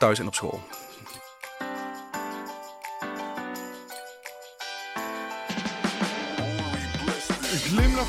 [0.00, 0.60] thuis en op school.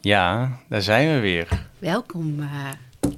[0.00, 1.48] Ja, daar zijn we weer.
[1.78, 2.70] welkom eh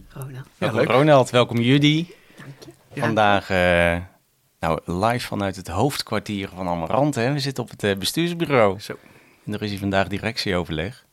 [0.09, 0.47] Ronald.
[0.59, 0.81] Welkom.
[0.85, 2.07] Ronald, welkom Judy.
[2.37, 2.53] Dank
[2.95, 3.01] je.
[3.01, 3.97] Vandaag eh,
[4.61, 7.15] nou, live vanuit het hoofdkwartier van Amarant.
[7.15, 7.33] Hè.
[7.33, 8.81] We zitten op het eh, bestuursbureau.
[8.81, 8.95] Zo.
[9.47, 11.05] En er is hier vandaag directieoverleg.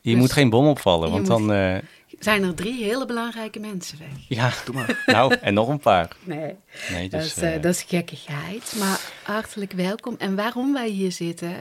[0.00, 1.52] Je Dus moet geen bom opvallen, want moet- dan...
[1.52, 1.76] eh,
[2.18, 4.08] Zijn er drie hele belangrijke mensen weg?
[4.28, 5.02] ja, Doe maar.
[5.06, 6.08] nou, en nog een paar.
[6.22, 6.54] Nee,
[6.90, 8.74] Nee, dat, dus, is, dat is gekkigheid.
[8.78, 10.14] Maar hartelijk welkom.
[10.18, 11.54] En waarom wij hier zitten,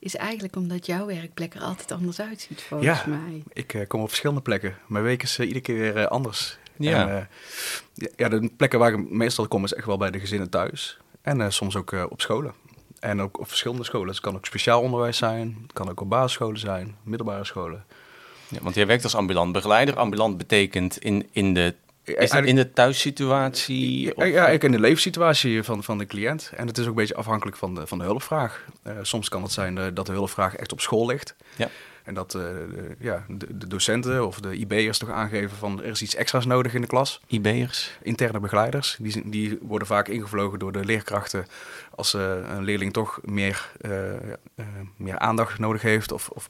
[0.00, 3.04] is eigenlijk omdat jouw werkplek er altijd anders uitziet, volgens Ja.
[3.08, 3.42] mij.
[3.52, 4.76] Ik eh, kom op verschillende plekken.
[4.86, 6.58] Mijn week is eh, iedere keer weer eh, anders.
[6.76, 7.08] Ja.
[7.08, 7.28] En,
[8.16, 10.98] ja, de plekken waar ik meestal kom is echt wel bij de gezinnen thuis.
[11.22, 12.54] En eh, soms ook eh, op scholen.
[13.00, 14.06] En ook op verschillende scholen.
[14.06, 15.58] Dus het kan ook speciaal onderwijs zijn.
[15.62, 16.96] Het kan ook op basisscholen zijn.
[17.02, 17.84] Middelbare scholen.
[18.48, 19.96] ja, want jij werkt als ambulant begeleider.
[19.96, 21.74] Ambulant betekent in, in de...
[22.18, 24.00] Is dat in de thuissituatie?
[24.00, 26.52] Ja, Of- ja, eigenlijk in de levenssituatie van, van de cliënt.
[26.56, 28.64] En het is ook een beetje afhankelijk van de, van de hulpvraag.
[28.82, 31.34] Eh, soms kan het zijn eh, dat de hulpvraag echt op school ligt.
[31.56, 31.68] Ja.
[32.04, 35.90] En dat eh, de, ja, de, de docenten of de IB'ers toch aangeven van er
[35.90, 37.20] is iets extra's nodig in de klas.
[37.26, 37.90] IB'ers?
[38.02, 41.46] Interne begeleiders, die, die worden vaak ingevlogen door de leerkrachten
[41.94, 43.70] als een leerling toch meer,
[44.96, 46.46] meer aandacht nodig heeft of, of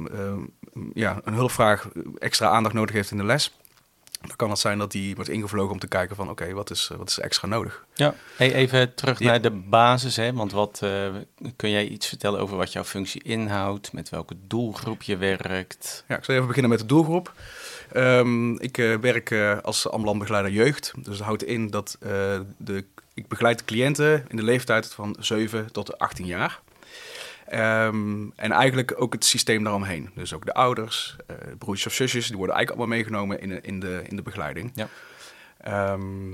[0.94, 1.88] ja, een hulpvraag
[2.18, 3.58] extra aandacht nodig heeft in de les.
[4.20, 6.90] Dan kan het zijn dat die wordt ingevlogen om te kijken van oké, wat, is,
[6.96, 7.84] wat is extra nodig?
[7.94, 8.14] Ja.
[8.36, 9.26] Hey, even terug Ja.
[9.26, 10.16] naar de basis.
[10.16, 10.32] Hè?
[10.32, 11.08] Want wat, eh,
[11.56, 13.92] kun jij iets vertellen over wat jouw functie inhoudt?
[13.92, 16.04] Met welke doelgroep je werkt?
[16.08, 17.32] Ja, ik zal even beginnen met de doelgroep.
[17.92, 20.92] Ehm, ik eh, werk eh, als ambulant begeleider jeugd.
[20.96, 22.10] Dus dat houdt in dat eh,
[22.56, 26.60] de, ik begeleid de cliënten in de leeftijd van 7 tot 18 jaar.
[27.50, 30.10] Ehm, en eigenlijk ook het systeem daaromheen.
[30.14, 33.60] Dus ook de ouders, eh, broertjes of zusjes, die worden eigenlijk allemaal meegenomen in, de-
[33.60, 34.70] in, de, in de begeleiding.
[34.74, 34.88] Ja.
[35.60, 36.32] Ehm,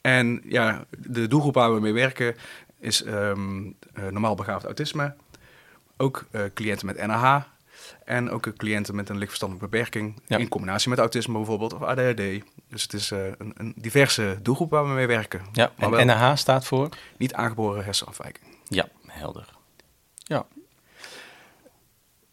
[0.00, 2.36] en ja, de doelgroep waar we mee werken
[2.78, 5.14] is ehm, eh, normaal begaafd autisme,
[5.96, 7.42] ook eh, cliënten met NAH
[8.04, 10.36] en ook cliënten met een lichtverstandelijke beperking Ja.
[10.38, 12.42] in combinatie met autisme bijvoorbeeld of ADHD.
[12.68, 15.40] Dus het is een, een diverse doelgroep waar we mee werken.
[15.52, 16.88] Ja, en NH staat voor?
[17.16, 18.46] niet aangeboren hersenafwijking.
[18.68, 19.58] Ja, helder.
[20.30, 20.46] Ja,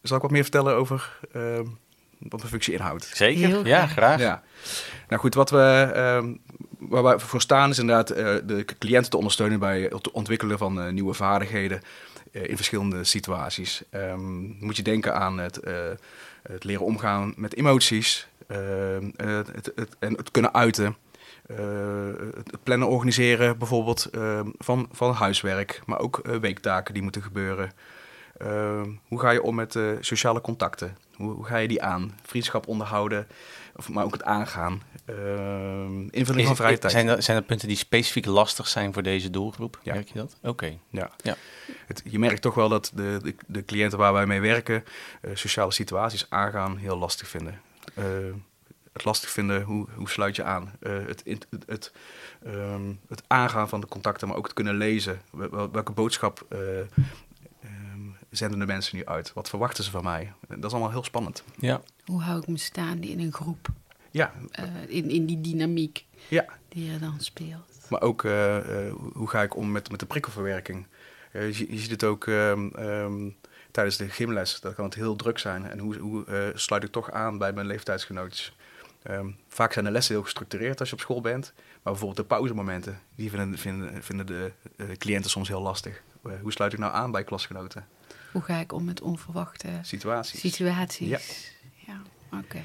[0.02, 1.66] Zal ik wat meer vertellen over ehm,
[2.18, 3.12] wat de functie inhoudt?
[3.14, 3.48] zeker.
[3.48, 4.20] Heel ja, graag.
[4.20, 4.44] Ja.
[5.08, 6.34] Nou goed, wat we, ehm,
[6.78, 10.82] waar wij voor staan is inderdaad eh, de cliënten te ondersteunen bij het ontwikkelen van
[10.82, 11.82] eh, nieuwe vaardigheden
[12.32, 13.84] eh, in verschillende situaties.
[13.90, 15.74] Ehm, moet je denken aan het, eh,
[16.44, 20.96] het leren omgaan met emoties ehm, het, het, het- en het kunnen uiten.
[21.48, 21.58] Eh,
[22.36, 27.72] het plannen organiseren bijvoorbeeld ehm, van, van huiswerk, maar ook eh, weektaken die moeten gebeuren.
[28.38, 30.98] Ehm, hoe ga je om met eh, sociale contacten?
[31.16, 32.18] Hoe, hoe ga je die aan?
[32.26, 33.28] Vriendschap onderhouden,
[33.76, 34.82] of, maar ook het aangaan.
[35.06, 36.92] Ehm, invulling Is- van vrije tijd.
[36.94, 39.80] Zijn er, zijn er punten die specifiek lastig zijn voor deze doelgroep?
[39.84, 39.94] Ja.
[39.94, 40.38] Merk je dat?
[40.42, 40.78] Oké.
[40.90, 41.12] Ja.
[41.18, 41.36] Ja.
[41.88, 44.84] Het, je merkt toch wel dat de, de, de cliënten waar wij mee werken
[45.34, 47.62] sociale situaties aangaan heel lastig vinden.
[47.94, 48.06] Eh,
[48.98, 50.72] het lastig vinden, hoe, hoe sluit je aan?
[50.80, 51.92] Eh, het, het, het,
[52.44, 55.22] ehm, het aangaan van de contacten, maar ook het kunnen lezen.
[55.32, 56.88] Wel- wel- Welke boodschap eh, ehm,
[58.30, 59.34] zenden de mensen nu uit?
[59.34, 60.34] Wat verwachten ze van mij?
[60.48, 61.44] Dat is allemaal heel spannend.
[61.60, 61.82] Ja.
[62.06, 63.68] Hoe hou ik me staande in een groep,
[64.12, 66.46] Ja, eh, in, in die dynamiek ja.
[66.70, 67.86] die er dan speelt?
[67.90, 68.58] Maar ook eh,
[68.88, 70.88] eh, hoe- ga ik om met, met de prikkelverwerking?
[71.34, 73.30] Je, zie- je ziet het ook ehm, ehm,
[73.72, 75.66] tijdens de gymles, dat kan het heel druk zijn.
[75.66, 78.56] En hoe, hoe eh, sluit ik toch aan bij mijn leeftijdsgenootjes?
[79.04, 81.54] Ehm, vaak zijn de lessen heel gestructureerd als je op school bent.
[81.56, 86.02] Maar bijvoorbeeld de pauzemomenten, die vinden, vinden, vinden de eh, cliënten soms heel lastig.
[86.26, 87.88] Eh, hoe sluit ik nou aan bij klasgenoten?
[88.32, 90.40] Hoe ga ik om met onverwachte Situaties.
[90.40, 91.08] situaties?
[91.08, 91.20] Ja.
[91.88, 92.02] Ja,
[92.40, 92.58] Oké.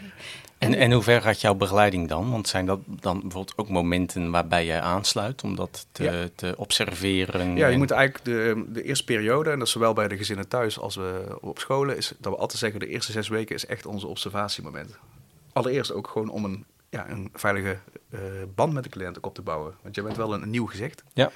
[0.58, 2.31] En, en hoe ver gaat jouw begeleiding dan?
[2.31, 6.29] Want zijn dat dan bijvoorbeeld ook momenten waarbij jij aansluit om dat te, Ja.
[6.34, 7.56] te observeren?
[7.56, 10.17] Ja, je en- moet eigenlijk de, de eerste periode, en dat is zowel bij de
[10.17, 13.55] gezinnen thuis als we op scholen, is dat we altijd zeggen, de eerste zes weken
[13.55, 14.99] is echt onze observatiemoment.
[15.52, 17.78] Allereerst ook gewoon om een, ja, een veilige
[18.10, 18.20] eh,
[18.54, 19.75] band met de cliënt ook op te bouwen.
[19.82, 21.02] Want je bent wel een, een nieuw gezicht.
[21.12, 21.31] Ja.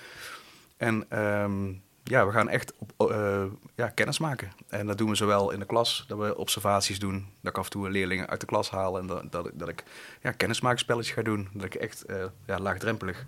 [0.76, 1.72] En ehm,
[2.02, 4.52] ja, we gaan echt op, eh, ja, kennis maken.
[4.68, 7.26] En dat doen we zowel in de klas, dat we observaties doen.
[7.40, 9.68] Dat ik af en toe leerlingen uit de klas haal en dat, dat, ik- dat
[9.68, 9.84] ik
[10.22, 11.48] ja, kennismaakspelletjes ga doen.
[11.52, 13.24] Dat ik echt eh, ja, laagdrempelig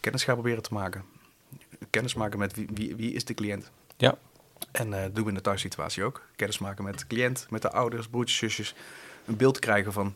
[0.00, 1.04] kennis ga proberen te maken.
[1.90, 3.70] Kennis maken met wie, wie, wie is de cliënt.
[3.96, 4.14] Ja.
[4.72, 6.22] En eh doen we in de thuissituatie ook.
[6.36, 8.74] Kennis maken met de cliënt, met de ouders, broertjes, zusjes.
[9.24, 10.14] Een beeld krijgen van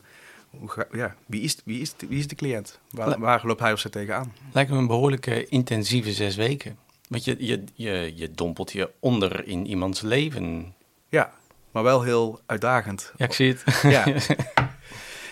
[0.91, 2.79] ja, wie, is, wie, is, wie is de cliënt?
[2.91, 4.33] Waar, waar loopt hij of zij tegenaan?
[4.51, 6.77] Lijkt me een behoorlijke intensieve zes weken.
[7.07, 10.73] Want je, je, je, je dompelt je onder in iemands leven.
[11.09, 11.33] Ja,
[11.71, 13.13] maar wel heel uitdagend.
[13.17, 13.81] Ja, ik zie het.
[13.81, 14.05] Ja.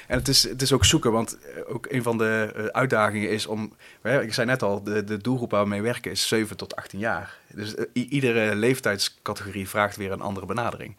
[0.08, 3.30] En het is, het is ook zoeken, want eh, ook een van de eh, uitdagingen
[3.30, 3.74] is om...
[4.04, 7.00] Ik zei net al, de, de doelgroep waar we mee werken is 7 tot 18
[7.00, 7.38] jaar.
[7.54, 10.96] Dus eh, iedere leeftijdscategorie vraagt weer een andere benadering.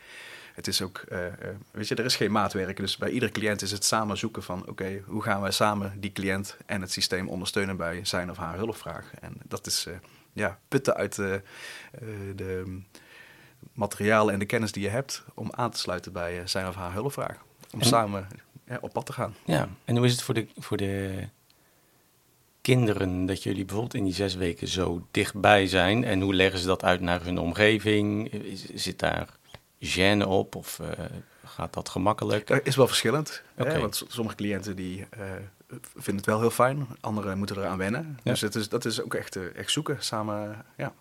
[0.56, 1.32] Het is ook, eh, eh,
[1.70, 2.76] weet je, er is geen maatwerk.
[2.76, 4.68] Dus bij iedere cliënt is het samen zoeken van...
[4.68, 8.56] oké, hoe gaan wij samen die cliënt en het systeem ondersteunen bij zijn of haar
[8.56, 9.10] hulpvraag?
[9.20, 9.94] En dat is, eh,
[10.32, 11.34] ja, putten uit eh,
[12.36, 12.80] de
[13.72, 15.24] materialen en de kennis die je hebt...
[15.34, 17.36] om aan te sluiten bij zijn of haar hulpvraag.
[17.72, 18.28] Om En- samen
[18.66, 19.34] ja, op pad te gaan.
[19.44, 21.28] Ja, en hoe is het voor de, voor de
[22.60, 26.04] kinderen dat jullie bijvoorbeeld in die zes weken zo dichtbij zijn?
[26.04, 28.32] En hoe leggen ze dat uit naar hun omgeving?
[28.32, 29.28] Is- Zit daar
[29.80, 31.04] gêne op of eh,
[31.44, 32.46] gaat dat gemakkelijk?
[32.46, 33.42] Dat is wel verschillend.
[33.54, 33.78] Hè?
[33.80, 35.20] Want sommige cliënten die, eh,
[35.94, 36.86] vinden het wel heel fijn.
[37.00, 38.18] Anderen moeten eraan wennen.
[38.22, 38.30] Ja.
[38.30, 39.96] Dus het is, dat is ook echt, eh, echt zoeken.
[40.00, 40.92] Samen, ja.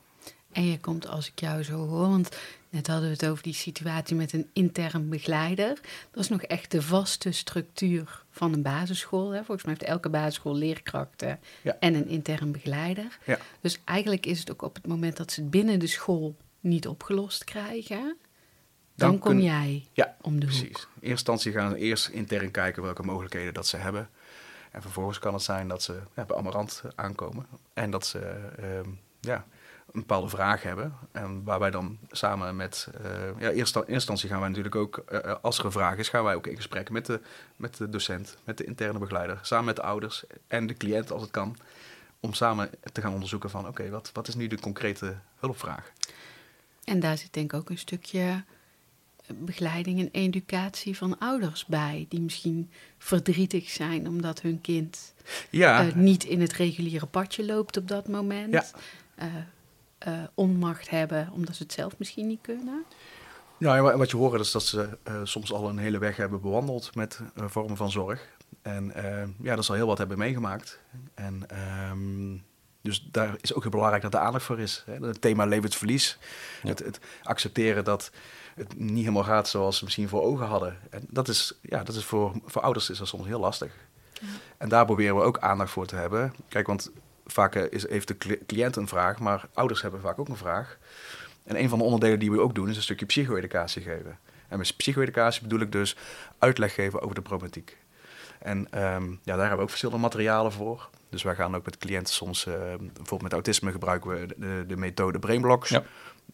[0.51, 2.38] En je komt, als ik jou zo hoor, want
[2.69, 5.80] net hadden we het over die situatie met een intern begeleider.
[6.12, 9.30] Dat is nog echt de vaste structuur van een basisschool.
[9.30, 9.44] Hè.
[9.44, 11.77] Volgens mij heeft elke basisschool leerkrachten Ja.
[11.80, 13.18] en een intern begeleider.
[13.25, 13.38] Ja.
[13.62, 16.88] Dus eigenlijk is het ook op het moment dat ze het binnen de school niet
[16.88, 18.18] opgelost krijgen,
[18.95, 20.62] dan, Dan kom kun- jij Ja, om de Precies.
[20.62, 20.71] hoek.
[20.77, 24.09] In eerste instantie gaan we eerst intern kijken welke mogelijkheden dat ze hebben.
[24.71, 27.45] En vervolgens kan het zijn dat ze ja, bij Amarant aankomen.
[27.74, 28.19] En dat ze
[28.59, 28.89] ehm,
[29.19, 29.36] ja,
[29.86, 30.94] een bepaalde vraag hebben.
[31.12, 32.88] En waar wij dan samen met...
[33.03, 33.09] eh
[33.39, 34.98] ja, in eerste instantie gaan wij natuurlijk ook...
[34.98, 37.19] eh, als er een vraag is, gaan wij ook in gesprek met de,
[37.56, 39.39] met de docent, met de interne begeleider.
[39.41, 41.57] Samen met de ouders en de cliënt als het kan.
[42.19, 43.68] Om samen te gaan onderzoeken van...
[43.68, 45.91] Oké, wat, wat is nu de concrete hulpvraag?
[46.83, 48.44] En daar zit denk ik ook een stukje
[49.33, 52.06] begeleiding en educatie van ouders bij.
[52.10, 55.13] Die misschien verdrietig zijn omdat hun kind
[55.50, 58.54] Ja, eh, niet in het reguliere padje loopt op dat moment.
[58.54, 58.66] Ja.
[59.16, 59.27] Eh,
[59.98, 62.83] eh, onmacht hebben omdat ze het zelf misschien niet kunnen.
[63.57, 66.18] Ja, en wa- wat je hoort is dat ze eh, soms al een hele weg
[66.18, 68.27] hebben bewandeld met vormen van zorg.
[68.62, 70.80] En eh, ja, dat ze al heel wat hebben meegemaakt.
[71.13, 72.38] En ehm,
[72.81, 74.83] dus daar is ook heel belangrijk dat er aandacht voor is.
[74.86, 75.07] Hè?
[75.07, 76.18] Het thema levensverlies.
[76.63, 76.69] Ja.
[76.69, 78.12] Het, het accepteren dat
[78.56, 80.78] het niet helemaal gaat zoals ze misschien voor ogen hadden.
[80.90, 83.72] En dat is, ja, dat is voor, voor ouders is dat soms heel lastig.
[84.57, 86.34] En daar proberen we ook aandacht voor te hebben.
[86.50, 86.92] Kijk, want
[87.25, 90.38] vaak eh, is, heeft de cli- cliënt een vraag, maar ouders hebben vaak ook een
[90.38, 90.78] vraag.
[91.44, 94.19] En een van de onderdelen die we ook doen is een stukje psycho-educatie geven.
[94.48, 95.98] En met psycho-educatie bedoel ik dus
[96.40, 97.78] uitleg geven over de problematiek.
[98.40, 100.90] En ehm, ja, daar hebben we ook verschillende materialen voor.
[101.10, 104.77] Dus wij gaan ook met cliënten soms, eh, bijvoorbeeld met autisme gebruiken we de, de
[104.77, 105.70] methode Brainblocks.
[105.70, 105.84] Ja.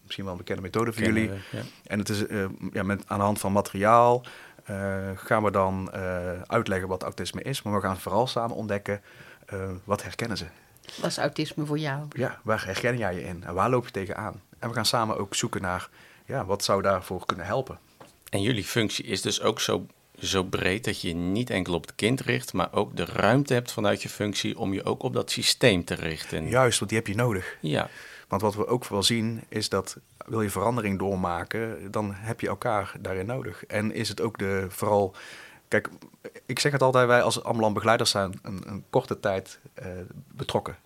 [0.02, 1.38] Misschien wel een bekende methode voor Kennen jullie.
[1.50, 1.62] we, ja.
[1.86, 4.24] En het is eh, ja, met, aan de hand van materiaal
[4.64, 7.62] eh, gaan we dan eh, uitleggen wat autisme is.
[7.62, 9.00] Maar we gaan vooral samen ontdekken
[9.46, 10.46] eh, wat herkennen ze.
[11.00, 12.06] Wat is autisme voor jou?
[12.16, 14.42] Ja, waar herken jij je in en waar loop je tegenaan?
[14.58, 15.88] En we gaan samen ook zoeken naar
[16.26, 17.78] ja, wat zou daarvoor kunnen helpen.
[18.28, 19.86] En jullie functie is dus ook zo,
[20.18, 23.54] zo breed dat je je niet enkel op het kind richt, maar ook de ruimte
[23.54, 26.48] hebt vanuit je functie om je ook op dat systeem te richten.
[26.48, 27.56] Juist, want die heb je nodig.
[27.60, 27.88] Ja,
[28.32, 29.96] Want wat we ook wel zien is dat
[30.26, 33.64] wil je verandering doormaken, dan heb je elkaar daarin nodig.
[33.66, 35.14] En is het ook de vooral.
[35.68, 35.88] Kijk,
[36.46, 39.86] ik zeg het altijd, wij als ambulant begeleiders zijn een, een korte tijd eh,
[40.28, 40.76] betrokken.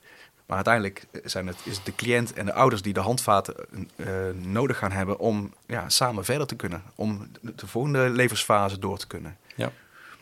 [0.47, 3.55] Maar uiteindelijk zijn het, is het de cliënt en de ouders die de handvaten
[3.97, 6.83] eh, nodig gaan hebben om ja, samen verder te kunnen.
[6.95, 9.37] Om de, de volgende levensfase door te kunnen.
[9.55, 9.73] ja.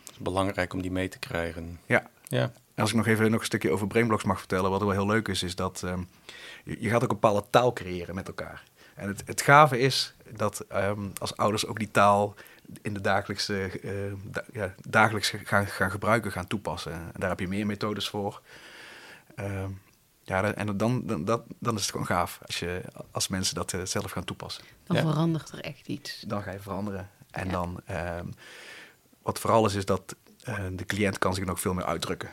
[0.03, 1.79] Het is belangrijk om die mee te krijgen.
[1.85, 4.91] Ja, Ja, als ik nog even nog een stukje over Brainblocks mag vertellen, wat wel
[4.91, 6.01] heel leuk is, is dat ehm,
[6.63, 8.63] je, je gaat ook een bepaalde taal creëren met elkaar.
[8.95, 12.35] En het, het gave is dat ehm, als ouders ook die taal
[12.81, 13.91] in de dagelijkse, eh,
[14.23, 16.91] da- ja, dagelijks gaan, gaan gebruiken, gaan toepassen.
[16.93, 18.41] En daar heb je meer methodes voor.
[19.35, 19.69] Ehm,
[20.23, 23.73] ja, en dan, dan, dat, dan is het gewoon gaaf als, je, als mensen dat
[23.73, 24.63] eh, zelf gaan toepassen.
[24.83, 25.01] Dan Ja.
[25.01, 26.23] verandert er echt iets.
[26.27, 27.09] Dan ga je veranderen.
[27.31, 27.51] En Ja.
[27.51, 28.25] dan, ehm,
[29.21, 32.29] wat vooral is, is dat eh, de cliënt kan zich nog veel meer uitdrukken.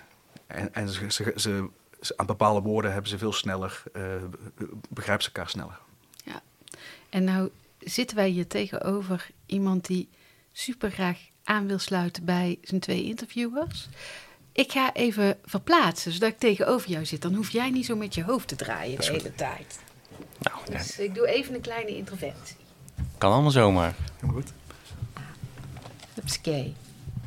[0.53, 1.69] En, en ze, ze, ze,
[2.01, 4.03] ze- aan bepaalde woorden hebben ze veel sneller, eh,
[4.89, 5.79] begrijpen ze elkaar sneller.
[7.11, 10.09] En nou zitten wij hier tegenover iemand die
[10.53, 13.89] super graag aan wil sluiten bij zijn twee interviewers.
[14.53, 17.23] Ik ga even verplaatsen, zodat ik tegenover jou zit.
[17.23, 19.81] Dan hoef jij niet zo met je hoofd te draaien de hele tijd.
[20.39, 22.57] Nou, ja, Dus ik doe even een kleine interventie.
[23.19, 23.95] kan allemaal zomaar.
[24.15, 24.53] Helemaal goed.
[26.15, 26.75] Hupsakee.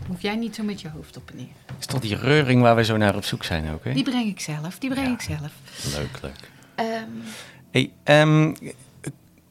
[0.07, 1.47] Hoef jij niet zo met je hoofd op en neer.
[1.79, 3.93] Is toch die reuring waar we zo naar op zoek zijn ook, hè?
[3.93, 5.13] Die breng ik zelf, die breng Ja.
[5.13, 5.51] ik zelf.
[5.97, 6.49] Leuk, leuk.
[6.75, 7.09] Ehm,
[7.71, 8.53] Hey, ehm,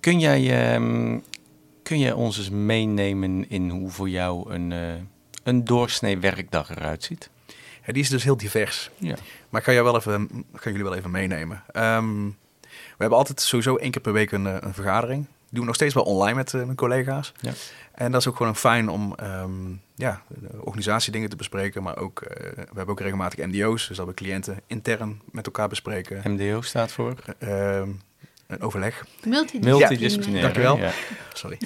[0.01, 1.19] kun, jij, ehm,
[1.83, 4.95] kun jij ons eens meenemen in hoe voor jou een, eh,
[5.43, 7.31] een doorsnee werkdag eruit ziet?
[7.87, 8.91] Ja, die is dus heel divers.
[8.97, 9.15] Ja.
[9.49, 11.63] Maar ik ga, jou wel even, ga jullie wel even meenemen.
[11.73, 12.25] Ehm,
[12.71, 15.25] we hebben altijd sowieso één keer per week een, eh, een vergadering.
[15.25, 17.33] Die doen we nog steeds wel online met eh, mijn collega's.
[17.41, 17.53] Ja.
[17.95, 19.51] En dat is ook gewoon fijn om ehm,
[19.95, 21.83] ja, de organisatiedingen te bespreken.
[21.83, 23.89] Maar ook, eh, we hebben ook regelmatig MDO's.
[23.89, 26.33] Dus dat we cliënten intern met elkaar bespreken.
[26.33, 27.15] MDO staat voor?
[27.39, 27.89] Ehm,
[28.47, 29.05] een overleg.
[29.25, 29.79] multidisciplinair.
[29.79, 30.43] Multidisciplinair.
[30.43, 30.77] Dankjewel.
[30.79, 30.93] Ja.
[31.33, 31.59] Sorry,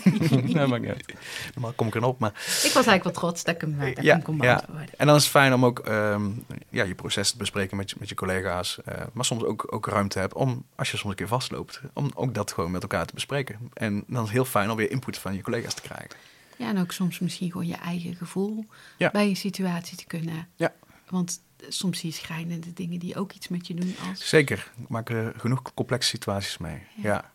[0.68, 1.14] maakt niet uit.
[1.54, 2.18] normaal kom ik er op.
[2.18, 4.64] Maar Ik was eigenlijk wel trots dat ik hem, dat ik Ja, hem ja.
[4.96, 6.26] En dan is het fijn om ook ehm,
[6.68, 8.78] ja, je proces te bespreken met je, met je collega's.
[8.84, 12.10] eh, maar soms ook, ook ruimte hebt om, als je soms een keer vastloopt, om
[12.14, 13.58] ook dat gewoon met elkaar te bespreken.
[13.74, 16.10] En dan is het heel fijn om weer input van je collega's te krijgen.
[16.58, 18.64] Ja, en ook soms misschien gewoon je eigen gevoel
[18.96, 19.10] Ja.
[19.10, 20.48] bij een situatie te kunnen.
[20.56, 20.74] Ja.
[21.08, 24.28] Want soms zie je schrijnende dingen die ook iets met je doen als...
[24.28, 26.82] Zeker, ik maak er genoeg complexe situaties mee.
[27.02, 27.32] Ja.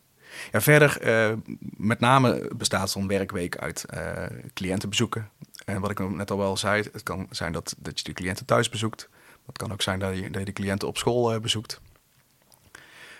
[0.51, 5.29] Ja, verder, eh, met name bestaat zo'n werkweek uit eh, cliëntenbezoeken.
[5.65, 8.45] En wat ik net al wel zei, het kan zijn dat, dat je de cliënten
[8.45, 9.09] thuis bezoekt.
[9.45, 11.81] Het kan ook zijn dat je, dat je de cliënten op school eh, bezoekt.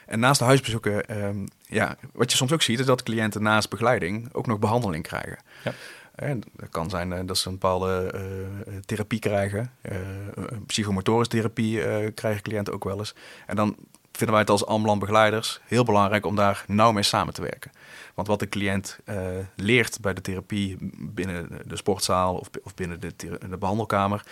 [0.05, 3.69] En naast de huisbezoeken, ehm, ja, wat je soms ook ziet, is dat cliënten naast
[3.69, 5.37] begeleiding ook nog behandeling krijgen.
[5.63, 5.73] Ja.
[6.15, 9.71] En dat kan zijn eh, dat ze een bepaalde eh, therapie krijgen.
[9.81, 9.97] Eh,
[10.35, 13.15] een psychomotorische therapie eh, krijgen cliënten ook wel eens.
[13.45, 13.75] En dan
[14.11, 17.71] vinden wij het als ambulant begeleiders heel belangrijk om daar nauw mee samen te werken.
[18.13, 19.17] Want wat de cliënt eh,
[19.55, 24.25] leert bij de therapie binnen de sportzaal of, of binnen de, behandelkamer,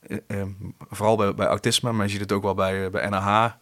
[0.00, 0.46] eh, eh,
[0.90, 3.52] vooral bij, bij autisme, maar je ziet het ook wel bij, bij NAH,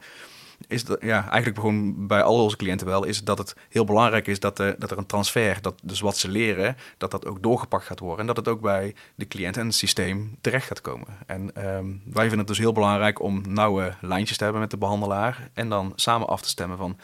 [0.66, 4.26] is dat, ja, eigenlijk gewoon bij al onze cliënten wel, is dat het heel belangrijk
[4.26, 7.42] is dat, er dat er een transfer, dat dus wat ze leren, dat dat ook
[7.42, 8.20] doorgepakt gaat worden.
[8.20, 11.06] En dat het ook bij de cliënt en het systeem terecht gaat komen.
[11.26, 14.76] En ehm, wij vinden het dus heel belangrijk om nauwe lijntjes te hebben met de
[14.76, 15.50] behandelaar.
[15.52, 16.96] En dan samen af te stemmen van,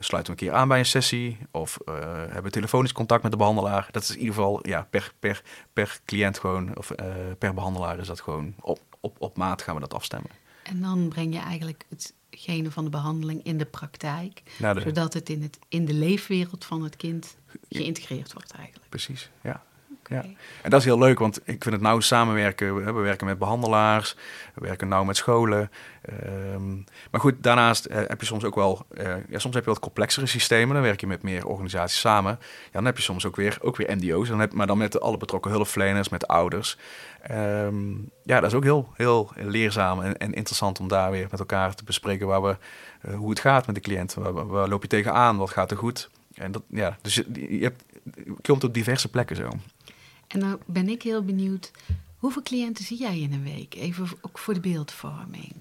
[0.00, 1.38] eh, sluiten we een keer aan bij een sessie?
[1.50, 1.94] Of eh,
[2.28, 3.88] hebben telefonisch contact met de behandelaar?
[3.90, 7.06] Dat is in ieder geval ja, per, per, per cliënt gewoon, of eh,
[7.38, 10.30] per behandelaar is dat gewoon op, op, op maat gaan we dat afstemmen.
[10.62, 11.84] En dan breng je eigenlijk
[12.40, 14.42] hetgene van de behandeling in de praktijk.
[14.58, 17.36] De, Zodat het in, het in de leefwereld van het kind
[17.68, 18.88] geïntegreerd wordt eigenlijk.
[18.88, 19.62] precies, ja.
[20.10, 20.24] Ja.
[20.62, 22.74] En dat is heel leuk, want ik vind het nauw samenwerken.
[22.76, 24.16] We, we werken met behandelaars,
[24.54, 25.70] we werken nauw met scholen.
[26.02, 26.74] Ehm,
[27.10, 29.78] maar goed, daarnaast eh, heb je soms ook wel, eh, ja, soms heb je wat
[29.78, 30.74] complexere systemen.
[30.74, 32.38] Dan werk je met meer organisaties samen.
[32.40, 35.00] Ja, dan heb je soms ook weer, ook weer MDO's, dan heb, maar dan met
[35.00, 36.76] alle betrokken hulpverleners, met ouders.
[37.22, 37.92] Ehm,
[38.24, 41.74] ja, dat is ook heel, heel leerzaam en, en interessant om daar weer met elkaar
[41.74, 42.56] te bespreken waar we,
[43.00, 44.14] eh, hoe het gaat met de cliënt.
[44.14, 45.36] Waar, loop je tegenaan?
[45.36, 46.10] Wat gaat er goed?
[46.34, 47.72] En dat, ja, dus je, je, je
[48.42, 49.50] komt op diverse plekken zo.
[50.32, 51.70] En nou ben ik heel benieuwd,
[52.18, 53.74] hoeveel cliënten zie jij in een week?
[53.74, 55.52] Even ook voor de beeldvorming.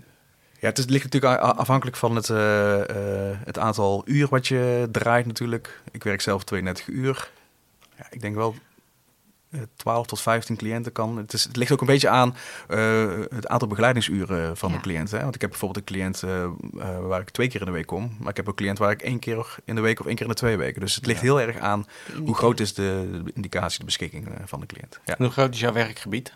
[0.59, 5.25] Ja, het ligt natuurlijk afhankelijk van het, eh, eh, het aantal uur wat je draait
[5.25, 5.81] natuurlijk.
[5.91, 7.31] Ik werk zelf 32 uur.
[7.97, 8.55] Ja, ik denk wel
[9.75, 11.17] 12 tot 15 cliënten kan.
[11.17, 12.35] Het, is, het ligt ook een beetje aan
[12.67, 14.75] eh, het aantal begeleidingsuren van Ja.
[14.75, 15.11] de cliënt.
[15.11, 15.21] Hè?
[15.21, 16.51] Want ik heb bijvoorbeeld een cliënt eh, eh,
[17.07, 18.15] waar ik twee keer in de week kom.
[18.19, 20.15] Maar ik heb ook een cliënt waar ik één keer in de week of één
[20.15, 20.81] keer in de twee weken.
[20.81, 21.25] Dus het ligt Ja.
[21.25, 21.87] heel erg aan
[22.25, 24.99] hoe groot is de, de indicatie, de beschikking eh, van de cliënt.
[25.05, 25.15] Ja.
[25.17, 26.31] Hoe groot is jouw werkgebied?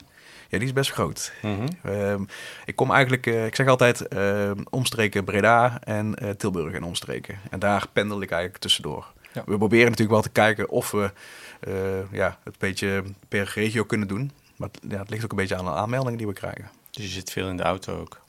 [0.49, 1.31] ja, die is best groot.
[1.41, 1.67] Mhm.
[1.83, 2.23] Ehm,
[2.65, 7.39] ik kom eigenlijk, eh, ik zeg altijd, ehm, omstreken Breda en eh, Tilburg en omstreken.
[7.49, 9.13] En daar pendel ik eigenlijk tussendoor.
[9.33, 9.43] Ja.
[9.45, 11.11] We proberen natuurlijk wel te kijken of we
[11.59, 14.31] eh, ja, het een beetje per regio kunnen doen.
[14.55, 16.69] Maar het, ja, het ligt ook een beetje aan de aanmeldingen die we krijgen.
[16.91, 18.21] Dus je zit veel in de auto ook.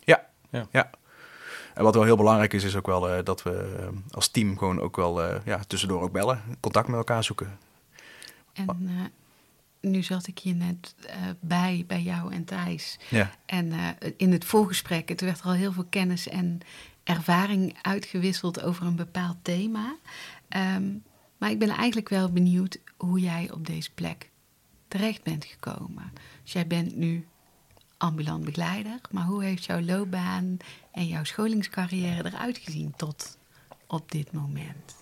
[1.74, 4.58] En wat wel heel belangrijk is, is ook wel eh, dat we eh, als team
[4.58, 6.42] gewoon ook wel eh, ja, tussendoor ook bellen.
[6.60, 7.58] Contact met elkaar zoeken.
[8.52, 12.98] En eh, nu zat ik hier net eh, bij, bij jou en Thijs.
[13.10, 13.30] Ja.
[13.46, 16.60] En eh, in het voorgesprek, het werd er al heel veel kennis en
[17.04, 19.96] ervaring uitgewisseld over een bepaald thema.
[20.54, 20.92] Ehm,
[21.38, 24.30] maar ik ben eigenlijk wel benieuwd hoe jij op deze plek
[24.88, 26.12] terecht bent gekomen.
[26.42, 27.26] Dus jij bent nu
[27.96, 30.56] ambulant begeleider, maar hoe heeft jouw loopbaan
[30.92, 33.38] en jouw scholingscarrière eruit gezien tot
[33.86, 34.94] op dit moment?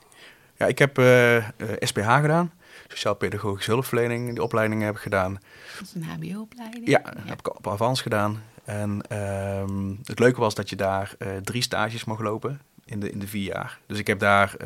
[0.56, 1.42] Ja, ik heb uh, uh,
[1.78, 2.52] SPH gedaan.
[2.88, 4.30] Sociaal Pedagogische Hulpverlening.
[4.30, 5.32] Die opleiding heb ik gedaan.
[5.78, 6.88] Dat is een hbo-opleiding?
[6.88, 8.42] Ja, ja, heb ik op avans gedaan.
[8.64, 13.10] En ehm, het leuke was dat je daar uh, drie stages mocht lopen in de,
[13.10, 13.78] in de vier jaar.
[13.86, 14.56] Dus ik heb daar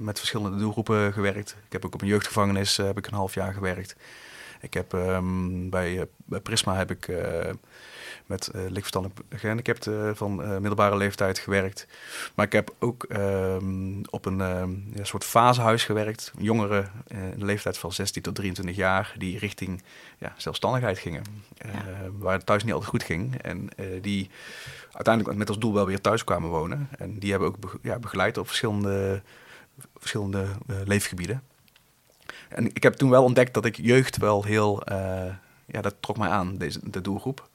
[0.00, 1.56] met verschillende doelgroepen gewerkt.
[1.66, 3.96] Ik heb ook op een jeugdgevangenis heb ik een half jaar gewerkt.
[4.60, 7.08] Ik heb um, bij, bij, Prisma heb ik
[8.26, 11.86] met uh, lichtverstandelijk gehandicapten van uh, middelbare leeftijd gewerkt.
[12.34, 16.32] Maar ik heb ook um, op een um, ja, soort fasehuis gewerkt.
[16.38, 19.82] Jongeren in de leeftijd van 16 tot 23 jaar die richting
[20.18, 21.22] ja, zelfstandigheid gingen.
[21.56, 21.84] Ja.
[22.18, 23.42] waar het thuis niet altijd goed ging.
[23.42, 23.68] En
[24.00, 24.30] die
[24.92, 26.88] uiteindelijk met als doel wel weer thuis kwamen wonen.
[26.98, 29.22] En die hebben ook be ja, begeleid op verschillende,
[29.96, 30.46] verschillende
[30.84, 31.42] leefgebieden.
[32.48, 34.82] En ik heb toen wel ontdekt dat ik jeugd wel heel...
[35.66, 37.48] ja, dat trok mij aan, deze, de doelgroep.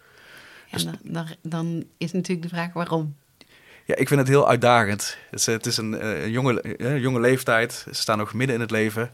[0.72, 3.16] En dan, dan, is natuurlijk de vraag waarom.
[3.86, 5.18] Ja, ik vind het heel uitdagend.
[5.30, 7.74] Het is, het is een, uh, jonge, uh, jonge leeftijd.
[7.74, 9.12] Ze staan nog midden in het leven.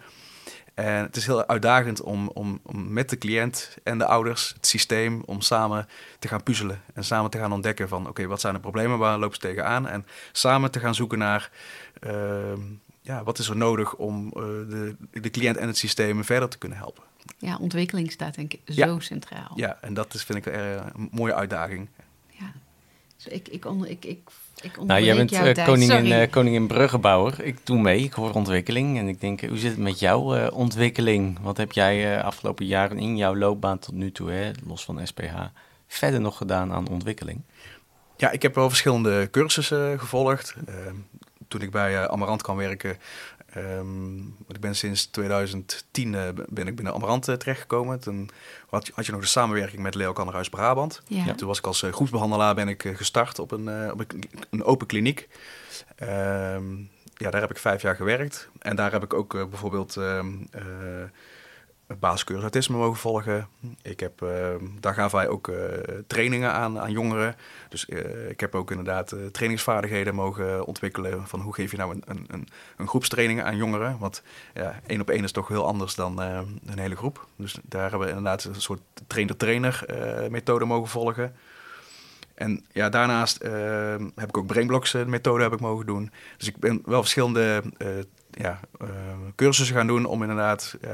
[0.77, 4.67] En het is heel uitdagend om, om, om, met de cliënt en de ouders, het
[4.67, 5.87] systeem, om samen
[6.19, 6.81] te gaan puzzelen.
[6.93, 9.87] En samen te gaan ontdekken van, oké, wat zijn de problemen, waar lopen ze tegenaan?
[9.87, 11.51] En samen te gaan zoeken naar,
[12.07, 12.13] uh,
[13.01, 16.57] ja, wat is er nodig om eh, de, de cliënt en het systeem verder te
[16.57, 17.03] kunnen helpen.
[17.37, 19.51] Ja, ontwikkeling staat denk ik zo centraal.
[19.55, 21.89] Ja, en dat is, vind ik een mooie uitdaging.
[22.29, 22.53] Ja,
[23.15, 24.29] dus ik, ik, onder, ik, ik,
[24.61, 27.43] ik Nou, jij bent uh, koningin, uh, koningin Bruggenbouwer.
[27.43, 28.97] Ik doe mee, ik hoor ontwikkeling.
[28.97, 31.39] En ik denk, hoe zit het met jouw uh, ontwikkeling?
[31.41, 35.35] Wat heb jij afgelopen jaren in jouw loopbaan tot nu toe, hè, los van SPH,
[35.87, 37.41] verder nog gedaan aan ontwikkeling?
[38.17, 40.55] Ja, ik heb wel verschillende cursussen gevolgd.
[41.47, 42.97] toen ik bij Amarant kwam werken,
[43.57, 47.99] Um, ik ben sinds 2010 uh, ben ik binnen Amarant uh, terechtgekomen.
[47.99, 48.29] Toen
[48.69, 51.01] had, had, je nog de samenwerking met Leo Kannerhuis Brabant.
[51.07, 51.33] Ja.
[51.33, 54.03] Toen was ik als uh, groepsbehandelaar ben ik gestart op een, op
[54.49, 55.27] een, open kliniek.
[56.03, 58.49] Um, ja, daar heb ik vijf jaar gewerkt.
[58.59, 60.47] En daar heb ik ook bijvoorbeeld um,
[61.99, 63.47] basiscursus mogen volgen.
[63.81, 64.29] Ik heb, uh,
[64.79, 65.55] daar gaven wij ook uh,
[66.07, 67.35] trainingen aan, aan jongeren.
[67.69, 71.27] Dus uh, ik heb ook inderdaad trainingsvaardigheden mogen ontwikkelen.
[71.27, 73.97] Van hoe geef je nou een, een, een, een groepstraining aan jongeren?
[73.99, 77.27] Want ja, één op één is toch heel anders dan een hele groep.
[77.35, 79.85] Dus daar hebben we inderdaad een soort trainer-trainer
[80.29, 81.35] methode mogen volgen.
[82.33, 83.43] En ja, daarnaast
[84.15, 86.11] heb ik ook Brainblocks methode heb ik mogen doen.
[86.37, 87.63] Dus ik ben wel verschillende
[88.37, 88.87] ja, uh,
[89.35, 90.91] cursussen gaan doen om inderdaad uh,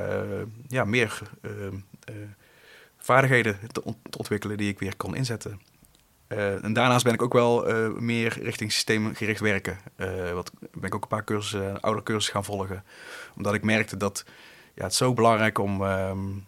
[0.68, 1.52] ja, meer uh,
[2.98, 5.62] vaardigheden te, te, ontwikkelen die ik weer kon inzetten.
[6.28, 7.66] en daarnaast ben ik ook wel
[8.00, 9.78] meer richting systeemgericht werken.
[10.34, 12.84] wat ben ik ook een paar cursussen, oude cursussen gaan volgen.
[13.36, 14.26] Omdat ik merkte dat
[14.74, 16.46] ja, het zo belangrijk om um,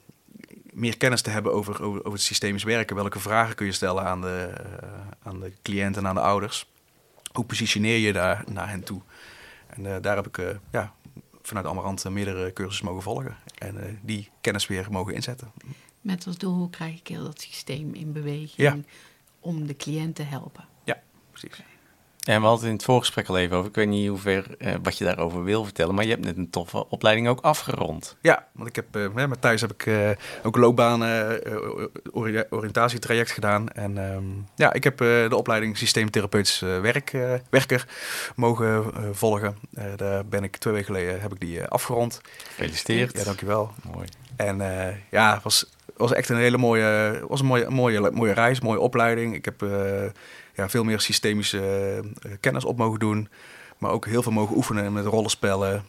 [0.75, 2.95] meer kennis te hebben over, over, over, het systemisch werken.
[2.95, 4.53] Welke vragen kun je stellen aan de,
[5.23, 6.67] aan de cliënt en aan de ouders?
[7.31, 9.01] Hoe positioneer je daar naar hen toe?
[9.75, 10.93] En uh, daar heb ik uh, ja,
[11.41, 13.37] vanuit Amarant meerdere cursussen mogen volgen.
[13.57, 15.51] En die kennis weer mogen inzetten.
[16.01, 18.77] Met als doel, hoe krijg ik heel dat systeem in beweging ja.
[19.39, 20.65] om de cliënt te helpen?
[20.83, 21.63] Ja, precies.
[22.25, 23.69] En we hadden het in het voorgesprek al even over.
[23.69, 26.37] Ik weet niet hoe ver uh, wat je daarover wil vertellen, maar je hebt net
[26.37, 28.17] een toffe opleiding ook afgerond.
[28.21, 30.09] Ja, want ik heb uh, met Thijs heb ik uh,
[30.43, 31.03] ook loopbaan
[32.11, 33.69] ori oriëntatietraject gedaan.
[33.69, 37.11] En um, ja, ik heb de opleiding systeemtherapeutisch werk,
[37.49, 37.87] werker
[38.35, 39.57] mogen volgen.
[39.95, 42.21] daar ben ik twee weken geleden heb ik die afgerond.
[42.47, 43.17] Gefeliciteerd.
[43.17, 43.73] Ja, dankjewel.
[43.93, 44.07] Mooi.
[44.35, 44.57] En
[45.11, 45.65] ja, het was,
[45.97, 49.35] was echt een hele mooie, was een mooie, mooie, mooie reis, mooie opleiding.
[49.35, 49.65] Ik heb
[50.55, 53.29] ja, veel meer systemische uh, kennis op mogen doen.
[53.77, 55.85] Maar ook heel veel mogen oefenen met rollenspellen.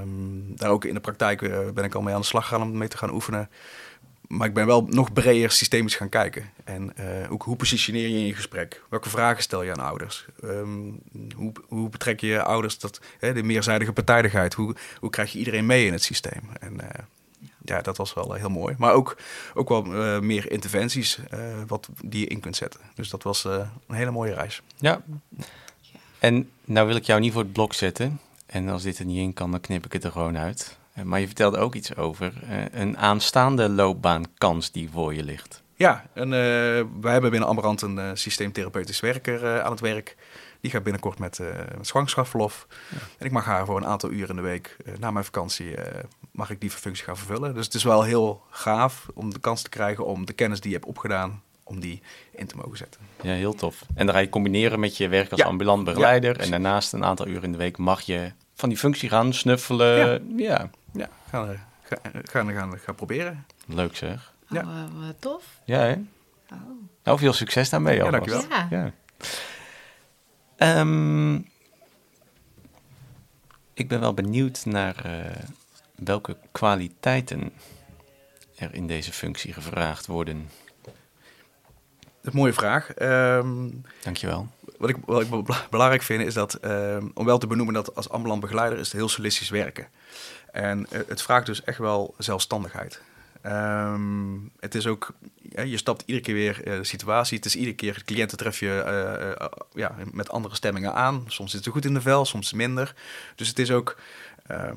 [0.00, 2.62] Um, daar ook in de praktijk uh, ben ik al mee aan de slag gegaan
[2.62, 3.50] om mee te gaan oefenen.
[4.28, 6.50] Maar ik ben wel nog breder systemisch gaan kijken.
[6.64, 6.92] En
[7.30, 8.82] ook hoe positioneer je in je gesprek?
[8.90, 10.26] Welke vragen stel je aan ouders?
[10.44, 10.98] Um,
[11.36, 14.54] hoe, hoe betrek je ouders tot hè, de meerzijdige partijdigheid?
[14.54, 16.42] Hoe, hoe krijg je iedereen mee in het systeem?
[16.60, 16.80] En
[17.68, 18.74] ja, dat was wel heel mooi.
[18.78, 19.16] Maar ook,
[19.54, 22.80] ook wel uh, meer interventies uh, wat, die je in kunt zetten.
[22.94, 23.52] Dus dat was uh,
[23.86, 24.62] een hele mooie reis.
[24.76, 25.02] Ja.
[26.18, 28.20] En nou wil ik jou niet voor het blok zetten.
[28.46, 30.76] En als dit er niet in kan, dan knip ik het er gewoon uit.
[31.02, 32.32] Maar je vertelde ook iets over
[32.72, 35.62] een aanstaande loopbaankans die voor je ligt.
[35.74, 36.30] Ja, en
[37.00, 40.16] wij hebben binnen Amberant een systeemtherapeutisch werker aan het werk.
[40.60, 42.66] Die gaat binnenkort met, uh, met zwangerschapsverlof.
[42.90, 42.96] Ja.
[43.18, 45.70] En ik mag haar voor een aantal uren in de week, uh, na mijn vakantie,
[45.70, 45.82] uh,
[46.30, 47.54] mag ik die functie gaan vervullen.
[47.54, 50.70] Dus het is wel heel gaaf om de kans te krijgen om de kennis die
[50.70, 53.00] je hebt opgedaan, om die in te mogen zetten.
[53.22, 53.82] Ja, heel tof.
[53.94, 55.46] En dan ga je combineren met je werk als ja.
[55.46, 56.36] ambulant begeleider.
[56.36, 59.32] Ja, en daarnaast een aantal uren in de week mag je van die functie gaan
[59.32, 60.22] snuffelen.
[60.36, 60.70] Ja, ja.
[60.92, 61.58] ja gaan, we,
[62.24, 63.46] gaan, gaan, gaan proberen.
[63.66, 64.34] Leuk zeg.
[64.50, 64.88] Oh, ja.
[65.18, 65.44] tof.
[65.64, 65.92] Ja, hè?
[66.52, 66.58] Oh.
[67.02, 67.96] Nou, veel succes daarmee.
[67.96, 68.44] Ja, dankjewel.
[68.70, 68.92] Ja.
[70.58, 71.46] Um,
[73.74, 75.42] Ik ben wel benieuwd naar eh,
[75.94, 77.52] welke kwaliteiten
[78.56, 80.48] er in deze functie gevraagd worden.
[80.82, 80.94] Dat
[82.22, 82.98] is een mooie vraag.
[82.98, 84.48] Um, Dankjewel.
[84.78, 85.28] Wat ik, wat ik
[85.70, 88.96] belangrijk vind is dat, um, om wel te benoemen dat als ambulant begeleider is het
[88.96, 89.88] heel solistisch werken.
[90.52, 93.00] En uh, het vraagt dus echt wel zelfstandigheid.
[93.42, 95.14] Um, het is ook,
[95.64, 97.36] je stapt iedere keer weer uh, de situatie.
[97.36, 101.24] Het is iedere keer, cliënten tref je uh, uh, ja, met andere stemmingen aan.
[101.26, 102.94] Soms zit het goed in de vel, soms minder.
[103.34, 103.98] Dus het is ook,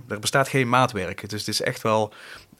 [0.07, 1.29] er bestaat geen maatwerk.
[1.29, 2.13] Dus het is echt wel,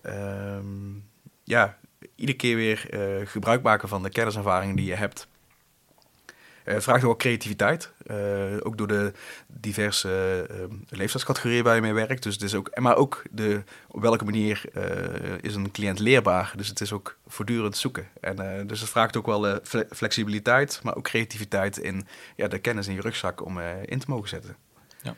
[0.05, 1.03] um,
[1.43, 1.77] ja,
[2.15, 2.87] iedere keer weer
[3.27, 5.27] gebruik maken van de kenniservaringen die je hebt.
[6.69, 7.91] Het uh, vraagt ook creativiteit.
[8.07, 8.17] Uh,
[8.59, 9.11] ook door de
[9.47, 10.57] diverse uh,
[10.89, 12.23] leeftijdscategorieën waar je mee werkt.
[12.23, 14.63] Dus het is ook, maar ook de, op welke manier
[15.41, 16.53] is een cliënt leerbaar.
[16.55, 18.07] Dus het is ook voortdurend zoeken.
[18.21, 22.93] En, dus het vraagt ook wel flexibiliteit, maar ook creativiteit in ja, de kennis in
[22.93, 24.55] je rugzak om in te mogen zetten.
[25.01, 25.15] Ja.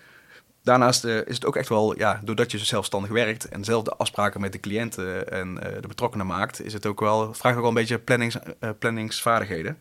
[0.64, 4.42] Daarnaast is het ook echt wel, ja, doordat je zelfstandig werkt en zelf de afspraken
[4.42, 7.76] met de cliënten en de betrokkenen maakt, is het ook wel, vraagt ook wel een
[7.76, 8.38] beetje plannings,
[8.80, 9.78] planningsvaardigheden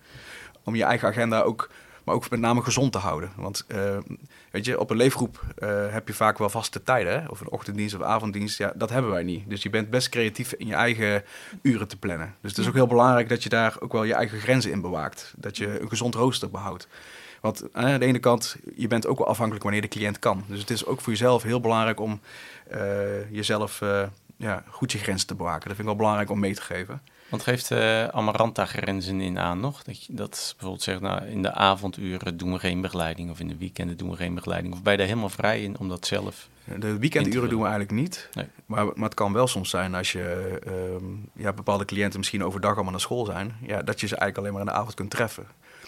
[0.64, 1.70] om je eigen agenda ook,
[2.04, 3.30] maar ook met name gezond te houden.
[3.36, 3.96] Want uh,
[4.50, 7.28] weet je, op een leefgroep uh, heb je vaak wel vaste tijden, hè?
[7.28, 8.58] of een ochtenddienst of avonddienst.
[8.58, 9.48] Ja, dat hebben wij niet.
[9.48, 11.24] Dus je bent best creatief in je eigen
[11.62, 12.34] uren te plannen.
[12.40, 14.80] Dus het is ook heel belangrijk dat je daar ook wel je eigen grenzen in
[14.80, 15.34] bewaakt.
[15.36, 16.88] Dat je een gezond rooster behoudt.
[17.40, 20.44] Want eh, aan de ene kant, je bent ook wel afhankelijk wanneer de cliënt kan.
[20.46, 22.20] Dus het is ook voor jezelf heel belangrijk om
[23.30, 23.82] jezelf
[24.36, 25.68] ja, goed je grenzen te bewaken.
[25.68, 27.02] Dat vind ik wel belangrijk om mee te geven.
[27.30, 29.82] Want geeft uh, Amaranta grenzen in aan nog?
[29.82, 33.48] Dat je dat bijvoorbeeld zegt, nou, in de avonduren doen we geen begeleiding, of in
[33.48, 34.74] de weekenden doen we geen begeleiding.
[34.74, 36.48] Of ben je daar helemaal vrij in om dat zelf.
[36.78, 38.28] De weekenduren doen we eigenlijk niet.
[38.32, 38.46] Nee.
[38.66, 42.74] Maar, maar het kan wel soms zijn als je um, ja, bepaalde cliënten misschien overdag
[42.74, 45.10] allemaal naar school zijn, ja, dat je ze eigenlijk alleen maar in de avond kunt
[45.10, 45.46] treffen.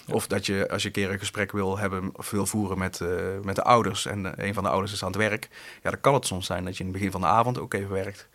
[0.09, 3.01] Of dat je, als je een keer een gesprek wil hebben of wil voeren met,
[3.01, 3.09] uh,
[3.43, 5.49] met de ouders en een van de ouders is aan het werk,
[5.83, 7.75] ja, dan kan het soms zijn dat je in het begin van de avond ook
[7.75, 8.29] even werkt.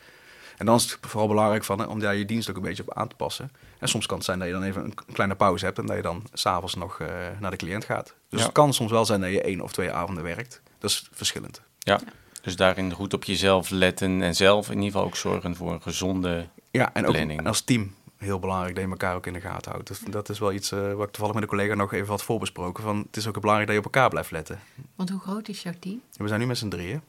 [0.58, 2.94] En dan is het vooral belangrijk van, om daar je dienst ook een beetje op
[2.94, 3.52] aan te passen.
[3.80, 5.96] En soms kan het zijn dat je dan even een kleine pauze hebt en dat
[5.96, 7.08] je dan s'avonds nog uh,
[7.40, 8.14] naar de cliënt gaat.
[8.30, 10.62] Dus het kan soms wel zijn dat je één of twee avonden werkt.
[10.80, 11.62] Dat is verschillend.
[11.80, 12.00] Ja,
[12.42, 15.82] dus daarin goed op jezelf letten en zelf in ieder geval ook zorgen voor een
[15.82, 17.40] gezonde ja, en planning.
[17.40, 19.88] Ook als team heel belangrijk dat je elkaar ook in de gaten houdt.
[19.88, 22.24] Dus dat is wel iets uh, wat ik toevallig met een collega nog even had
[22.24, 22.84] voorbesproken.
[22.84, 24.60] Van, het is ook belangrijk dat je op elkaar blijft letten.
[24.96, 26.02] Want hoe groot is jouw team?
[26.18, 27.02] we zijn nu met z'n drieën.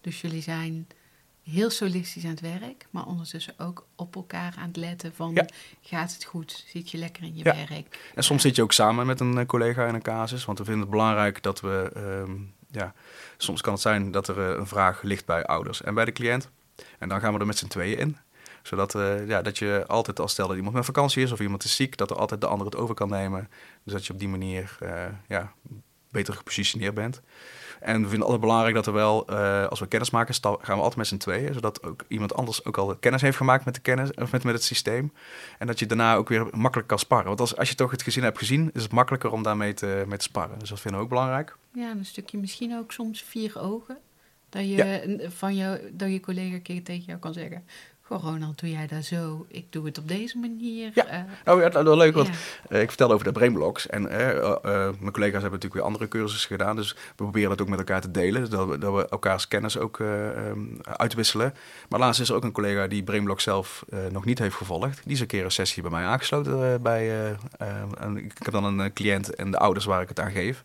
[0.00, 0.86] Dus jullie zijn
[1.50, 5.48] heel solistisch aan het werk, maar ondertussen ook op elkaar aan het letten van
[5.80, 8.10] gaat het goed, zit je lekker in je werk.
[8.14, 10.64] En soms zit je ook samen met een eh, collega in een casus, want we
[10.64, 12.94] vinden het belangrijk dat we, um, ja,
[13.36, 16.12] soms kan het zijn dat er eh, een vraag ligt bij ouders en bij de
[16.12, 16.50] cliënt.
[16.98, 18.16] En dan gaan we er met z'n tweeën in
[18.62, 21.64] zodat uh, ja, dat je altijd als stel dat iemand met vakantie is of iemand
[21.64, 23.48] is ziek, dat er altijd de ander het over kan nemen.
[23.84, 25.52] Dus dat je op die manier uh, ja,
[26.10, 27.20] beter gepositioneerd bent.
[27.86, 30.58] En we vinden het altijd belangrijk dat er wel, uh, als we kennis maken, gaan
[30.60, 31.54] we altijd met z'n tweeën.
[31.54, 34.54] Zodat ook iemand anders ook al kennis heeft gemaakt met, de kennis, of met, met
[34.54, 35.12] het systeem.
[35.58, 37.26] En dat je daarna ook weer makkelijk kan sparren.
[37.26, 40.04] Want als, als je toch het gezin hebt gezien, is het makkelijker om daarmee te,
[40.06, 40.58] mee te sparren.
[40.58, 41.56] Dus dat vinden we ook belangrijk.
[41.72, 43.98] Ja, een stukje misschien ook soms vier ogen.
[44.48, 47.64] Dat je, van jou, dat je collega een keer tegen jou kan zeggen...
[48.08, 49.46] Goh, Ronald, doe jij dat zo?
[49.48, 50.90] Ik doe het op deze manier.
[50.94, 52.28] Ja, uh, oh, ja, dat wel leuk, want
[52.68, 53.86] uh, ik vertelde over de brainblocks.
[53.86, 54.08] En uh,
[54.98, 56.76] mijn collega's hebben natuurlijk weer andere cursussen gedaan.
[56.76, 58.50] Dus we proberen dat ook met elkaar te delen.
[58.50, 61.54] Dat we, dat we elkaars kennis ook um, uitwisselen.
[61.88, 65.00] Maar laatst is er ook een collega die brainblock zelf nog niet heeft gevolgd.
[65.04, 66.82] Die is een keer een sessie bij mij aangesloten.
[66.82, 67.30] bij,
[68.14, 70.62] ik heb dan een cliënt en de ouders waar ik het aan geef.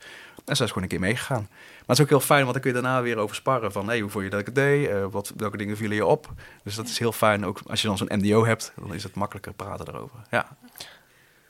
[0.52, 1.48] En zij is gewoon een keer meegegaan.
[1.50, 3.88] Maar het is ook heel fijn, want dan kun je daarna weer over sparren van...
[3.88, 4.90] Hey, hoe vond je dat ik het deed?
[4.90, 6.34] Uh, wat, welke dingen vielen je op?
[6.64, 7.46] Dus dat is heel fijn.
[7.46, 10.20] Ook als je dan zo'n MDO hebt, dan is het makkelijker praten erover.
[10.30, 10.48] Ja.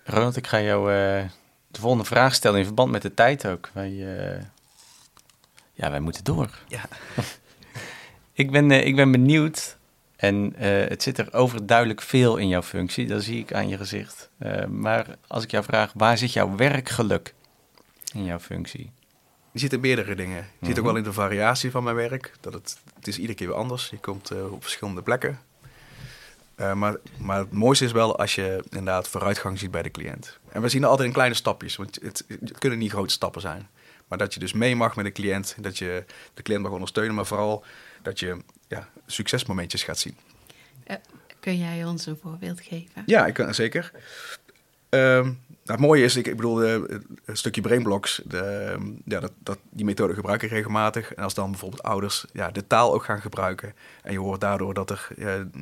[0.03, 1.23] Ronald, ik ga jou uh,
[1.67, 3.69] de volgende vraag stellen in verband met de tijd ook.
[3.73, 4.41] Wij, uh,
[5.73, 6.49] ja, wij moeten door.
[6.67, 6.81] Ja.
[8.43, 9.77] ik, ben, ik ben benieuwd
[10.15, 13.07] en het zit er overduidelijk veel in jouw functie.
[13.07, 14.29] Dat zie ik aan je gezicht.
[14.69, 17.33] maar als ik jou vraag, waar zit jouw werkgeluk
[18.13, 18.91] in jouw functie?
[19.51, 20.47] Je ziet in meerdere dingen.
[20.59, 20.85] Je ziet ook mhm.
[20.85, 22.33] wel in de variatie van mijn werk.
[22.39, 23.89] Dat het, het is iedere keer weer anders.
[23.89, 25.39] Je komt uh, op verschillende plekken.
[26.57, 30.37] Uh, maar, maar het mooiste is wel als je inderdaad vooruitgang ziet bij de cliënt.
[30.49, 31.75] En we zien altijd in kleine stapjes.
[31.75, 33.69] Want het, het kunnen niet grote stappen zijn.
[34.07, 35.55] Maar dat je dus mee mag met de cliënt.
[35.59, 37.15] Dat je de cliënt mag ondersteunen.
[37.15, 37.63] Maar vooral
[38.01, 40.17] dat je ja, succesmomentjes gaat zien.
[40.87, 40.95] Uh,
[41.39, 43.03] kun jij ons een voorbeeld geven?
[43.05, 43.91] Ja, ik kan zeker.
[44.93, 48.75] Um, nou, het mooie is, ik, ik bedoel, een stukje brainblocks, de,
[49.05, 51.13] ja, dat, dat, die methode gebruik ik regelmatig.
[51.13, 53.73] En als dan bijvoorbeeld ouders ja, de taal ook gaan gebruiken
[54.03, 55.07] en je hoort daardoor dat er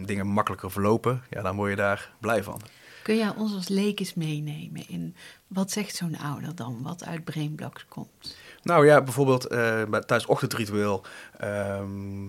[0.06, 2.62] dingen makkelijker verlopen, ja, dan word je daar blij van.
[3.04, 5.16] Kun jij ons als lekens meenemen in
[5.48, 8.38] wat zegt zo'n ouder dan, wat uit brainblocks komt?
[8.64, 11.06] Nou ja, bijvoorbeeld uh, bij, tijdens ochtendritueel
[11.38, 12.28] ehm,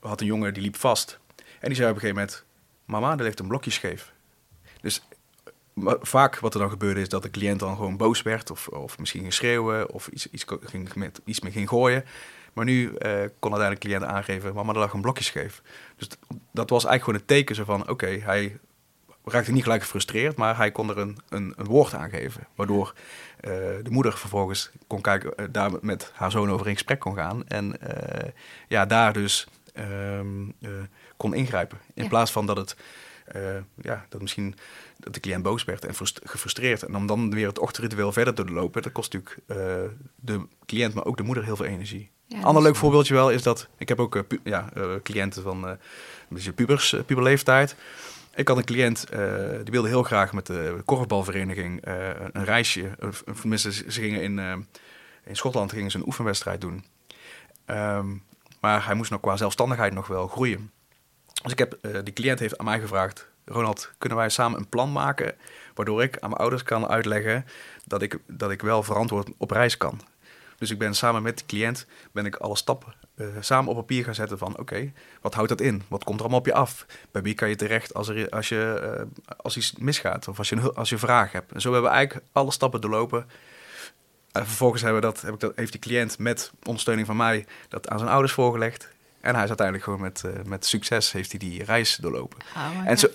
[0.00, 1.18] had een jongen die liep vast.
[1.60, 2.44] En die zei op een gegeven moment,
[2.84, 4.12] mama, er ligt een blokje scheef.
[4.80, 5.02] Dus
[5.84, 8.98] vaak wat er dan gebeurde is dat de cliënt dan gewoon boos werd of, of
[8.98, 12.04] misschien ging schreeuwen of iets, iets, ging met, iets mee ging gooien.
[12.52, 12.92] Maar nu uh,
[13.38, 15.62] kon uiteindelijk de cliënt aangeven, mama, er lag een blokje scheef.
[15.96, 16.08] Dus
[16.52, 18.58] dat was eigenlijk gewoon een teken zo van, oké, hij
[19.24, 22.46] raakte niet gelijk gefrustreerd, maar hij kon er een, een, een woord aan geven.
[22.54, 22.94] Waardoor
[23.40, 23.50] uh,
[23.82, 27.46] de moeder vervolgens kon kijken, uh, daar met haar zoon over in gesprek kon gaan.
[27.46, 27.78] En
[28.68, 29.46] ja, daar dus
[30.18, 30.54] um,
[31.16, 31.78] kon ingrijpen.
[31.94, 32.08] In ja.
[32.08, 32.76] plaats van dat het
[33.82, 34.54] ja, dat misschien
[34.98, 36.82] dat de cliënt boos werd en gefrustreerd.
[36.82, 39.56] En om dan weer het ochtendritueel verder te lopen, dat kost natuurlijk uh,
[40.14, 42.10] de cliënt, maar ook de moeder heel veel energie.
[42.26, 44.68] Ja, Ander leuk voorbeeldje wel is dat ik heb ook uh, ja,
[45.02, 45.78] cliënten van
[46.34, 47.76] uh, pubers, puberleeftijd.
[48.34, 49.06] Ik had een cliënt,
[49.62, 51.80] die wilde heel graag met de korfbalvereniging
[52.32, 52.90] een reisje.
[53.00, 54.38] Of, tenminste, ze gingen in,
[55.24, 56.84] in Schotland gingen ze een oefenwedstrijd doen.
[57.66, 58.22] Um,
[58.60, 60.70] maar hij moest nog qua zelfstandigheid nog wel groeien.
[61.42, 64.92] Dus ik heb, die cliënt heeft aan mij gevraagd, Ronald, kunnen wij samen een plan
[64.92, 65.34] maken
[65.74, 67.44] waardoor ik aan mijn ouders kan uitleggen
[67.84, 70.00] dat ik, dat ik wel verantwoord op reis kan.
[70.58, 74.04] Dus ik ben samen met de cliënt ben ik alle stappen uh, samen op papier
[74.04, 75.82] gaan zetten van oké, wat houdt dat in?
[75.88, 76.86] Wat komt er allemaal op je af?
[77.10, 80.48] Bij wie kan je terecht als, er, als, je, uh, als iets misgaat of als
[80.48, 81.52] je, als je vraag hebt?
[81.52, 83.26] En zo hebben we eigenlijk alle stappen doorlopen.
[84.32, 87.88] En vervolgens hebben dat, heb ik dat, heeft die cliënt met ondersteuning van mij dat
[87.88, 88.88] aan zijn ouders voorgelegd.
[89.26, 92.38] En hij is uiteindelijk gewoon met, uh, met succes heeft hij die reis doorlopen.
[92.56, 93.08] Oh, en zo,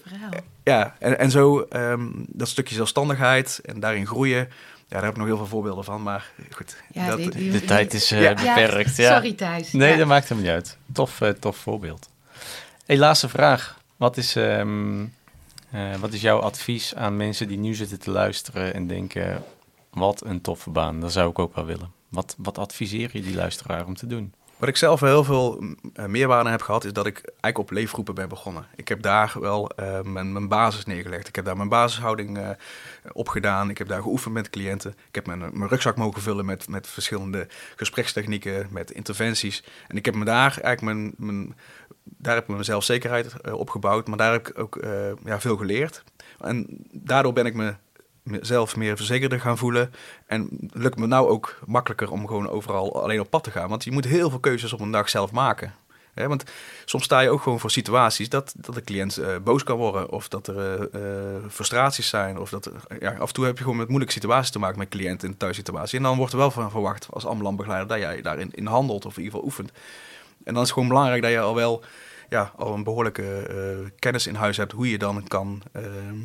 [0.64, 4.38] ja, en, en zo um, dat stukje zelfstandigheid en daarin groeien.
[4.38, 4.48] Ja,
[4.88, 6.76] daar heb ik nog heel veel voorbeelden van, maar goed.
[6.92, 8.34] Ja, dat, die, die, de tijd is uh, ja.
[8.34, 8.96] beperkt.
[8.96, 9.16] Ja.
[9.16, 9.72] Sorry Thijs.
[9.72, 10.78] Nee, dat maakt hem niet uit.
[10.94, 12.10] Tof, uh, tof voorbeeld.
[12.86, 13.80] Hey, laatste vraag.
[13.98, 15.14] Wat is, um,
[15.74, 19.44] uh, wat is jouw advies aan mensen die nu zitten te luisteren en denken...
[19.90, 21.92] wat een toffe baan, dat zou ik ook wel willen.
[22.10, 24.34] Wat, wat adviseer je die luisteraar om te doen?
[24.62, 28.16] Wat ik zelf heel veel uh, meerwaarde heb gehad, is dat ik eigenlijk op leefgroepen
[28.16, 28.66] ben begonnen.
[28.76, 31.28] Ik heb daar wel uh, mijn, basis neergelegd.
[31.28, 32.50] Ik heb daar mijn basishouding uh,
[33.12, 33.70] opgedaan.
[33.70, 34.92] Ik heb daar geoefend met cliënten.
[35.08, 39.64] Ik heb mijn, mijn rugzak mogen vullen met, met verschillende gesprekstechnieken, met interventies.
[39.88, 41.56] En ik heb me daar eigenlijk mijn, mijn
[42.04, 44.80] daar heb ik mijn zelfzekerheid opgebouwd, maar daar heb ik ook
[45.26, 46.04] ja, veel geleerd.
[46.40, 47.74] En daardoor ben ik me
[48.24, 49.94] zelf meer verzekerder gaan voelen.
[50.26, 53.70] En lukt me nou ook makkelijker om gewoon overal alleen op pad te gaan.
[53.70, 55.74] Want je moet heel veel keuzes op een dag zelf maken.
[56.14, 56.44] want
[56.86, 60.12] soms sta je ook gewoon voor situaties dat, dat de cliënt uh, boos kan worden.
[60.12, 62.40] Of dat er uh, frustraties zijn.
[62.40, 64.90] Of dat ja, af en toe heb je gewoon met moeilijke situaties te maken met
[64.90, 65.98] cliënten in de thuissituatie.
[65.98, 69.06] En dan wordt er wel van verwacht als ambulant begeleider dat jij daarin in handelt
[69.06, 69.72] of in ieder geval oefent.
[70.44, 71.84] En dan is het gewoon belangrijk dat je al wel
[72.30, 76.20] ja, al een behoorlijke kennis in huis hebt hoe je dan kan ehm,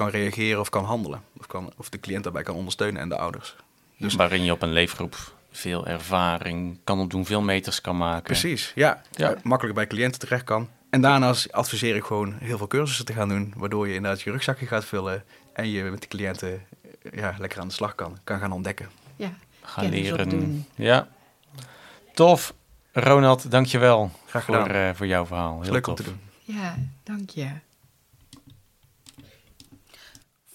[0.00, 1.22] kan reageren of kan handelen.
[1.38, 3.56] Of, kan, of de cliënt daarbij kan ondersteunen en de ouders.
[3.96, 5.16] Dus waarin je op een leefgroep
[5.50, 8.22] veel ervaring kan opdoen, veel meters kan maken.
[8.22, 9.02] Precies, ja.
[9.10, 9.34] ja.
[9.42, 10.68] makkelijk bij cliënten terecht kan.
[10.90, 14.30] En daarnaast adviseer ik gewoon heel veel cursussen te gaan doen, waardoor je inderdaad je
[14.30, 16.66] rugzakje gaat vullen en je met de cliënten
[17.12, 18.88] ja, lekker aan de slag kan, kan gaan ontdekken.
[19.16, 19.32] Ja,
[19.62, 20.66] gaan leren.
[20.74, 21.08] Ja,
[22.14, 22.54] tof.
[22.92, 24.66] Ronald, dankjewel Graag gedaan.
[24.66, 25.62] Voor, uh, voor jouw verhaal.
[25.62, 25.98] Heel leuk tof.
[25.98, 26.20] om te doen.
[26.56, 27.50] Ja, dank je.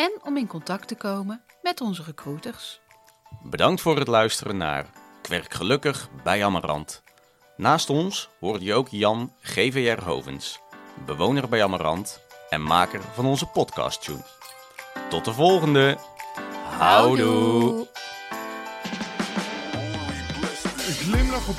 [0.00, 2.80] en om in contact te komen met onze recruiters.
[3.42, 4.86] Bedankt voor het luisteren naar
[5.22, 7.02] Kwerk Gelukkig bij Amarant.
[7.56, 10.60] Naast ons hoorde je ook Jan GVR Hovens,
[11.06, 14.24] bewoner bij Amarant en maker van onze podcast tune.
[15.08, 15.98] Tot de volgende.
[16.78, 17.89] Houdoe